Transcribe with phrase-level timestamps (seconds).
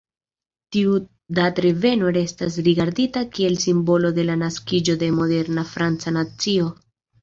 [0.75, 0.95] Tiu
[1.39, 6.79] datreveno restas rigardita kiel simbolo de la naskiĝo de moderna franca nacio.